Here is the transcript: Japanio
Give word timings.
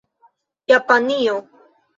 Japanio 0.67 1.37